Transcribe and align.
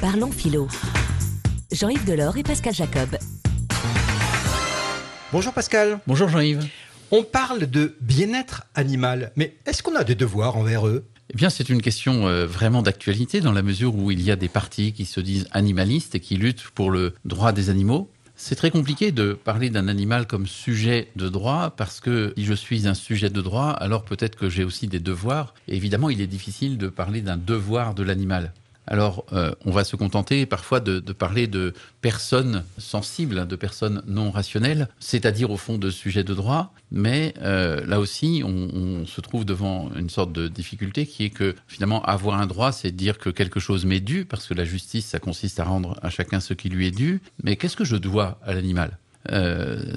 Parlons 0.00 0.30
philo. 0.30 0.68
Jean-Yves 1.72 2.04
Delors 2.04 2.36
et 2.36 2.44
Pascal 2.44 2.72
Jacob. 2.72 3.08
Bonjour 5.32 5.52
Pascal. 5.52 5.98
Bonjour 6.06 6.28
Jean-Yves. 6.28 6.68
On 7.10 7.24
parle 7.24 7.66
de 7.66 7.96
bien-être 8.00 8.62
animal, 8.76 9.32
mais 9.34 9.56
est-ce 9.66 9.82
qu'on 9.82 9.96
a 9.96 10.04
des 10.04 10.14
devoirs 10.14 10.56
envers 10.56 10.86
eux? 10.86 11.04
Eh 11.30 11.36
bien, 11.36 11.50
c'est 11.50 11.68
une 11.68 11.82
question 11.82 12.28
euh, 12.28 12.46
vraiment 12.46 12.82
d'actualité 12.82 13.40
dans 13.40 13.50
la 13.50 13.62
mesure 13.62 13.96
où 13.96 14.12
il 14.12 14.22
y 14.22 14.30
a 14.30 14.36
des 14.36 14.48
partis 14.48 14.92
qui 14.92 15.04
se 15.04 15.18
disent 15.18 15.48
animalistes 15.50 16.14
et 16.14 16.20
qui 16.20 16.36
luttent 16.36 16.68
pour 16.76 16.92
le 16.92 17.14
droit 17.24 17.50
des 17.50 17.68
animaux. 17.68 18.08
C'est 18.36 18.54
très 18.54 18.70
compliqué 18.70 19.10
de 19.10 19.32
parler 19.32 19.68
d'un 19.68 19.88
animal 19.88 20.28
comme 20.28 20.46
sujet 20.46 21.08
de 21.16 21.28
droit 21.28 21.70
parce 21.76 21.98
que 21.98 22.32
si 22.36 22.44
je 22.44 22.54
suis 22.54 22.86
un 22.86 22.94
sujet 22.94 23.30
de 23.30 23.42
droit, 23.42 23.70
alors 23.70 24.04
peut-être 24.04 24.36
que 24.36 24.48
j'ai 24.48 24.62
aussi 24.62 24.86
des 24.86 25.00
devoirs. 25.00 25.54
Et 25.66 25.74
évidemment, 25.74 26.08
il 26.08 26.20
est 26.20 26.28
difficile 26.28 26.78
de 26.78 26.86
parler 26.86 27.20
d'un 27.20 27.36
devoir 27.36 27.94
de 27.94 28.04
l'animal. 28.04 28.52
Alors, 28.90 29.26
euh, 29.34 29.52
on 29.66 29.70
va 29.70 29.84
se 29.84 29.96
contenter 29.96 30.46
parfois 30.46 30.80
de, 30.80 31.00
parler 31.12 31.46
de 31.46 31.74
personnes 32.00 32.64
sensibles, 32.78 33.46
de 33.46 33.54
personnes 33.54 34.02
non 34.06 34.30
rationnelles, 34.30 34.88
c'est-à-dire 34.98 35.50
au 35.50 35.58
fond 35.58 35.76
de 35.76 35.90
sujets 35.90 36.24
de 36.24 36.32
droit. 36.32 36.72
Mais 36.90 37.34
euh, 37.42 37.84
là 37.86 38.00
aussi, 38.00 38.42
on, 38.44 38.48
on, 38.74 39.06
se 39.06 39.20
trouve 39.20 39.44
devant 39.44 39.90
une 39.94 40.08
sorte 40.08 40.32
de 40.32 40.48
difficulté 40.48 41.06
qui 41.06 41.24
est 41.24 41.30
que 41.30 41.54
finalement, 41.66 42.02
avoir 42.02 42.40
un 42.40 42.46
droit, 42.46 42.72
c'est 42.72 42.90
dire 42.90 43.18
que 43.18 43.28
quelque 43.28 43.60
chose 43.60 43.84
m'est 43.84 44.00
dû, 44.00 44.24
parce 44.24 44.46
que 44.46 44.54
la 44.54 44.64
justice, 44.64 45.06
ça 45.06 45.18
consiste 45.18 45.60
à 45.60 45.64
rendre 45.64 45.98
à 46.02 46.08
chacun 46.08 46.40
ce 46.40 46.54
qui 46.54 46.70
lui 46.70 46.86
est 46.86 46.96
dû. 46.96 47.20
Mais 47.42 47.56
qu'est-ce 47.56 47.76
que 47.76 47.84
je 47.84 47.96
dois 47.96 48.40
à 48.42 48.54
l'animal? 48.54 48.98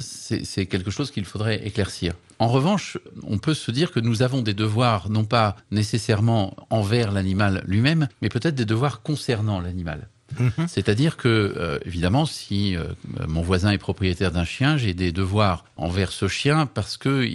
C'est 0.00 0.66
quelque 0.66 0.90
chose 0.90 1.10
qu'il 1.10 1.24
faudrait 1.24 1.66
éclaircir. 1.66 2.14
En 2.38 2.48
revanche, 2.48 2.98
on 3.24 3.38
peut 3.38 3.54
se 3.54 3.70
dire 3.70 3.90
que 3.90 4.00
nous 4.00 4.22
avons 4.22 4.42
des 4.42 4.54
devoirs, 4.54 5.10
non 5.10 5.24
pas 5.24 5.56
nécessairement 5.70 6.56
envers 6.70 7.10
l'animal 7.10 7.64
lui-même, 7.66 8.08
mais 8.22 8.28
peut-être 8.28 8.54
des 8.54 8.64
devoirs 8.64 9.02
concernant 9.02 9.60
l'animal. 9.60 10.08
Mmh. 10.38 10.66
C'est-à-dire 10.66 11.16
que, 11.16 11.28
euh, 11.28 11.78
évidemment, 11.84 12.26
si 12.26 12.76
euh, 12.76 12.84
mon 13.26 13.42
voisin 13.42 13.70
est 13.70 13.78
propriétaire 13.78 14.30
d'un 14.30 14.44
chien, 14.44 14.76
j'ai 14.76 14.94
des 14.94 15.12
devoirs 15.12 15.64
envers 15.76 16.12
ce 16.12 16.28
chien 16.28 16.66
parce 16.66 16.96
que 16.96 17.26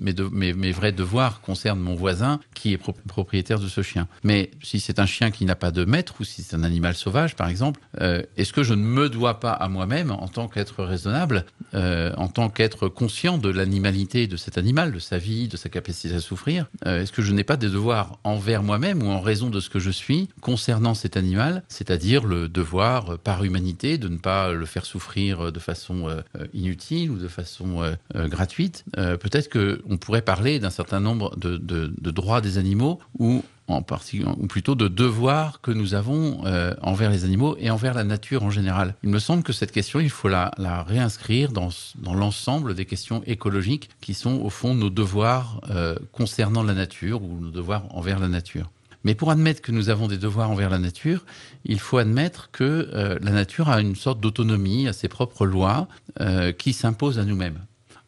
mes, 0.00 0.72
vrais 0.72 0.92
devoirs 0.92 1.40
concernent 1.40 1.80
mon 1.80 1.94
voisin 1.94 2.40
qui 2.54 2.72
est 2.72 2.78
pro 2.78 2.94
propriétaire 3.06 3.60
de 3.60 3.68
ce 3.68 3.82
chien. 3.82 4.08
Mais 4.24 4.50
si 4.62 4.80
c'est 4.80 4.98
un 4.98 5.06
chien 5.06 5.30
qui 5.30 5.44
n'a 5.44 5.54
pas 5.54 5.70
de 5.70 5.84
maître 5.84 6.14
ou 6.20 6.24
si 6.24 6.42
c'est 6.42 6.56
un 6.56 6.64
animal 6.64 6.94
sauvage, 6.94 7.36
par 7.36 7.48
exemple, 7.48 7.80
euh, 8.00 8.22
est-ce 8.36 8.52
que 8.52 8.62
je 8.62 8.74
ne 8.74 8.82
me 8.82 9.08
dois 9.08 9.40
pas 9.40 9.52
à 9.52 9.68
moi-même, 9.68 10.10
en 10.10 10.28
tant 10.28 10.48
qu'être 10.48 10.82
raisonnable, 10.84 11.44
en 11.74 12.28
tant 12.28 12.48
qu'être 12.48 12.88
conscient 12.88 13.36
de 13.36 13.50
l'animalité 13.50 14.26
de 14.26 14.36
cet 14.36 14.56
animal, 14.56 14.92
de 14.92 14.98
sa 14.98 15.18
vie, 15.18 15.46
de 15.46 15.58
sa 15.58 15.68
capacité 15.68 16.14
à 16.14 16.20
souffrir, 16.20 16.66
est-ce 16.86 17.12
que 17.12 17.20
je 17.20 17.32
n'ai 17.32 17.44
pas 17.44 17.58
des 17.58 17.68
devoirs 17.68 18.18
envers 18.24 18.62
moi-même 18.62 19.02
ou 19.02 19.08
en 19.10 19.20
raison 19.20 19.50
de 19.50 19.60
ce 19.60 19.68
que 19.68 19.78
je 19.78 19.90
suis 19.90 20.28
concernant 20.40 20.94
cet 20.94 21.18
animal, 21.18 21.62
c'est-à-dire 21.68 22.15
le 22.24 22.48
devoir 22.48 23.10
euh, 23.10 23.16
par 23.18 23.44
humanité 23.44 23.98
de 23.98 24.08
ne 24.08 24.16
pas 24.16 24.52
le 24.52 24.64
faire 24.64 24.86
souffrir 24.86 25.52
de 25.52 25.58
façon 25.58 26.08
euh, 26.08 26.22
inutile 26.54 27.10
ou 27.10 27.18
de 27.18 27.28
façon 27.28 27.82
euh, 27.82 28.28
gratuite. 28.28 28.84
Peut-être 28.94 29.50
qu'on 29.50 29.96
pourrait 29.98 30.22
parler 30.22 30.58
d'un 30.58 30.70
certain 30.70 31.00
nombre 31.00 31.36
de, 31.36 32.10
droits 32.10 32.40
des 32.40 32.58
animaux 32.58 33.00
ou 33.18 33.42
en 33.68 33.82
partie, 33.82 34.22
ou 34.22 34.46
plutôt 34.46 34.74
de 34.74 34.88
devoirs 34.88 35.60
que 35.60 35.70
nous 35.70 35.94
avons 35.94 36.46
euh, 36.46 36.74
envers 36.82 37.10
les 37.10 37.24
animaux 37.24 37.56
et 37.58 37.70
envers 37.70 37.94
la 37.94 38.04
nature 38.04 38.44
en 38.44 38.50
général. 38.50 38.94
Il 39.02 39.10
me 39.10 39.18
semble 39.18 39.42
que 39.42 39.52
cette 39.52 39.72
question, 39.72 40.00
il 40.00 40.10
faut 40.10 40.28
la, 40.28 40.52
réinscrire 40.86 41.52
dans, 41.52 41.70
l'ensemble 42.04 42.74
des 42.74 42.84
questions 42.84 43.22
écologiques 43.26 43.90
qui 44.00 44.14
sont 44.14 44.40
au 44.40 44.50
fond 44.50 44.74
nos 44.74 44.90
devoirs 44.90 45.60
euh, 45.70 45.96
concernant 46.12 46.62
la 46.62 46.74
nature 46.74 47.22
ou 47.22 47.40
nos 47.40 47.50
devoirs 47.50 47.84
envers 47.90 48.18
la 48.18 48.28
nature. 48.28 48.70
Mais 49.04 49.14
pour 49.14 49.30
admettre 49.30 49.62
que 49.62 49.72
nous 49.72 49.88
avons 49.88 50.08
des 50.08 50.18
devoirs 50.18 50.50
envers 50.50 50.70
la 50.70 50.78
nature, 50.78 51.24
il 51.64 51.78
faut 51.78 51.98
admettre 51.98 52.50
que 52.50 52.88
euh, 52.92 53.18
la 53.20 53.30
nature 53.30 53.68
a 53.68 53.80
une 53.80 53.96
sorte 53.96 54.20
d'autonomie, 54.20 54.88
à 54.88 54.92
ses 54.92 55.08
propres 55.08 55.46
lois, 55.46 55.88
euh, 56.20 56.52
qui 56.52 56.72
s'imposent 56.72 57.18
à 57.18 57.24
nous-mêmes. 57.24 57.60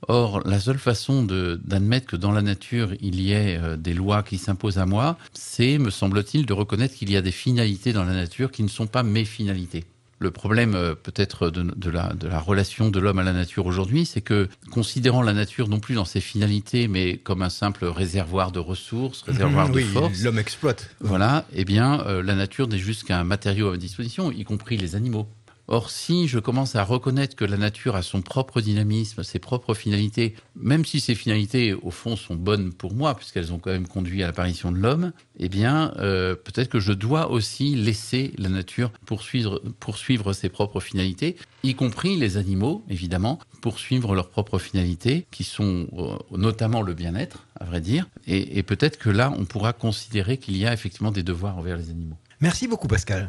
Or, 0.07 0.41
la 0.47 0.61
seule 0.61 0.79
façon 0.79 1.25
d'admettre 1.25 2.07
que 2.07 2.17
dans 2.17 2.31
la 2.31 2.43
nature, 2.43 2.93
il 3.01 3.21
y 3.21 3.33
ait 3.33 3.59
euh, 3.59 3.77
des 3.77 3.95
lois 3.95 4.23
qui 4.23 4.39
s'imposent 4.39 4.79
à 4.79 4.87
moi, 4.87 5.19
c'est, 5.33 5.79
me 5.79 5.91
semble-t-il, 5.91 6.47
de 6.47 6.53
reconnaître 6.53 6.95
qu'il 6.95 7.11
y 7.11 7.17
a 7.17 7.23
des 7.23 7.33
finalités 7.33 7.93
dans 7.93 8.05
la 8.05 8.15
nature 8.15 8.51
qui 8.51 8.63
ne 8.63 8.69
sont 8.69 8.87
pas 8.87 9.03
mes 9.03 9.25
finalités 9.25 9.85
le 10.19 10.31
problème 10.31 10.75
euh, 10.75 10.95
peut-être 10.95 11.51
de, 11.51 11.63
de, 11.63 11.91
la, 11.91 12.13
de 12.15 12.27
la 12.27 12.41
relation 12.41 12.91
de 12.91 12.99
l'homme 12.99 13.19
à 13.19 13.23
la 13.23 13.33
nature 13.33 13.67
aujourd'hui, 13.67 14.07
c'est 14.07 14.21
que 14.21 14.49
considérant 14.71 15.23
la 15.23 15.33
nature 15.33 15.69
non 15.69 15.81
plus 15.81 15.95
dans 15.95 16.05
ses 16.05 16.21
finalités, 16.21 16.89
mais 16.89 17.17
comme 17.19 17.43
un 17.43 17.51
simple 17.51 17.85
réservoir 17.85 18.53
de 18.53 18.59
ressources, 18.59 19.23
réservoir 19.23 19.69
mmh, 19.69 19.73
de 19.73 19.77
oui, 19.77 19.85
force, 19.85 20.23
l'homme 20.23 20.39
exploite. 20.39 20.91
Voilà, 21.01 21.47
eh 21.53 21.65
bien, 21.65 22.01
euh, 22.07 22.23
la 22.23 22.35
nature 22.35 22.69
n'est 22.69 22.79
juste 22.79 23.05
qu'un 23.05 23.25
matériau 23.25 23.71
à 23.71 23.77
disposition, 23.77 24.33
y 24.33 24.45
compris 24.45 24.77
les 24.77 24.97
animaux. 24.97 25.29
Or, 25.71 25.91
si 25.91 26.29
je 26.29 26.39
commence 26.39 26.77
à 26.77 26.83
reconnaître 26.83 27.37
que 27.37 27.45
la 27.45 27.59
nature 27.59 27.95
a 27.95 28.03
son 28.03 28.23
propre 28.23 28.63
dynamisme, 28.63 29.23
ses 29.23 29.39
propres 29.39 29.75
finalités, 29.75 30.35
même 30.57 30.87
si 30.87 30.99
ces 30.99 31.15
finalités, 31.15 31.75
au 31.75 31.91
fond, 31.91 32.17
sont 32.17 32.37
bonnes 32.37 32.73
pour 32.73 32.95
moi, 32.95 33.15
puisqu'elles 33.15 33.53
ont 33.53 33.59
quand 33.59 33.71
même 33.71 33.87
conduit 33.87 34.23
à 34.23 34.27
l'apparition 34.27 34.73
de 34.73 34.79
l'homme, 34.79 35.13
eh 35.39 35.51
bien, 35.51 35.93
euh, 35.99 36.35
peut-être 36.35 36.71
que 36.71 36.81
je 36.81 36.95
dois 36.95 37.31
aussi 37.31 37.75
laisser 37.75 38.33
la 38.39 38.49
nature 38.49 38.91
poursuivre, 39.05 40.33
ses 40.33 40.49
propres 40.49 40.81
finalités, 40.81 41.37
y 41.63 41.75
compris 41.75 42.17
les 42.17 42.39
animaux, 42.39 42.83
évidemment, 42.89 43.39
poursuivre 43.61 44.15
leurs 44.15 44.31
propres 44.31 44.59
finalités, 44.59 45.27
qui 45.31 45.45
sont 45.45 45.87
euh, 45.99 46.17
notamment 46.35 46.81
le 46.81 46.95
bien-être, 46.95 47.45
à 47.61 47.67
vrai 47.67 47.83
dire. 47.83 48.09
Et 48.27 48.63
peut-être 48.63 48.97
que 48.97 49.11
là, 49.11 49.35
on 49.37 49.45
pourra 49.45 49.75
considérer 49.75 50.39
qu'il 50.39 50.57
y 50.57 50.67
a 50.67 50.73
effectivement 50.73 51.11
des 51.11 51.23
devoirs 51.23 51.59
envers 51.59 51.77
les 51.77 51.91
animaux. 51.91 52.17
Merci 52.41 52.69
beaucoup, 52.69 52.89
Pascal. 52.89 53.29